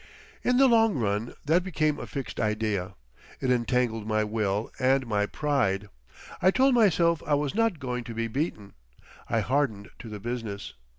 In 0.43 0.57
the 0.57 0.65
long 0.67 0.95
run 0.95 1.35
that 1.45 1.63
became 1.63 1.99
a 1.99 2.07
fixed 2.07 2.39
idea. 2.39 2.95
It 3.39 3.51
entangled 3.51 4.07
my 4.07 4.23
will 4.23 4.71
and 4.79 5.05
my 5.05 5.27
pride; 5.27 5.89
I 6.41 6.49
told 6.49 6.73
myself 6.73 7.21
I 7.27 7.35
was 7.35 7.53
not 7.53 7.77
going 7.77 8.03
to 8.05 8.15
be 8.15 8.27
beaten. 8.27 8.73
I 9.29 9.41
hardened 9.41 9.91
to 9.99 10.09
the 10.09 10.19
business. 10.19 10.73